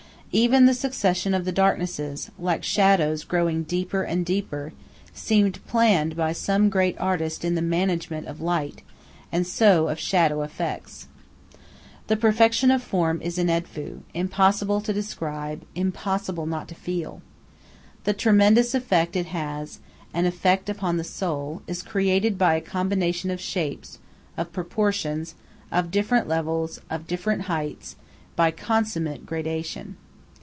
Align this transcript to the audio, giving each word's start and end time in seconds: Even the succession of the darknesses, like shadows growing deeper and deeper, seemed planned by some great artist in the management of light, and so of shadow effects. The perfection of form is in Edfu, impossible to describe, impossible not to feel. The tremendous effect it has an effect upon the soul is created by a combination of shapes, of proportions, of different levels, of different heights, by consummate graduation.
Even 0.33 0.65
the 0.65 0.73
succession 0.73 1.33
of 1.33 1.43
the 1.43 1.51
darknesses, 1.51 2.31
like 2.39 2.63
shadows 2.63 3.25
growing 3.25 3.63
deeper 3.63 4.03
and 4.03 4.25
deeper, 4.25 4.71
seemed 5.13 5.59
planned 5.67 6.15
by 6.15 6.31
some 6.31 6.69
great 6.69 6.97
artist 7.01 7.43
in 7.43 7.55
the 7.55 7.61
management 7.61 8.27
of 8.27 8.39
light, 8.39 8.81
and 9.29 9.45
so 9.45 9.89
of 9.89 9.99
shadow 9.99 10.41
effects. 10.41 11.09
The 12.07 12.15
perfection 12.15 12.71
of 12.71 12.81
form 12.81 13.21
is 13.21 13.37
in 13.37 13.47
Edfu, 13.49 14.03
impossible 14.13 14.79
to 14.79 14.93
describe, 14.93 15.63
impossible 15.75 16.45
not 16.45 16.69
to 16.69 16.75
feel. 16.75 17.21
The 18.05 18.13
tremendous 18.13 18.73
effect 18.73 19.17
it 19.17 19.25
has 19.25 19.79
an 20.13 20.25
effect 20.25 20.69
upon 20.69 20.95
the 20.95 21.03
soul 21.03 21.61
is 21.67 21.83
created 21.83 22.37
by 22.37 22.55
a 22.55 22.61
combination 22.61 23.31
of 23.31 23.41
shapes, 23.41 23.99
of 24.37 24.53
proportions, 24.53 25.35
of 25.73 25.91
different 25.91 26.25
levels, 26.29 26.79
of 26.89 27.05
different 27.05 27.41
heights, 27.51 27.97
by 28.37 28.51
consummate 28.51 29.25
graduation. 29.25 29.97